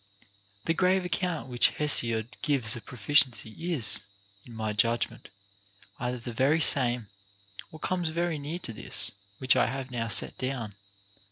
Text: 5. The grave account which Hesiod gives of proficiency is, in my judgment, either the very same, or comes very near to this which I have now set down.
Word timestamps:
5. 0.61 0.65
The 0.65 0.73
grave 0.73 1.05
account 1.05 1.47
which 1.47 1.75
Hesiod 1.77 2.29
gives 2.41 2.75
of 2.75 2.85
proficiency 2.87 3.51
is, 3.71 3.99
in 4.43 4.55
my 4.55 4.73
judgment, 4.73 5.29
either 5.99 6.17
the 6.17 6.33
very 6.33 6.59
same, 6.59 7.09
or 7.71 7.77
comes 7.77 8.09
very 8.09 8.39
near 8.39 8.57
to 8.57 8.73
this 8.73 9.11
which 9.37 9.55
I 9.55 9.67
have 9.67 9.91
now 9.91 10.07
set 10.07 10.39
down. 10.39 10.73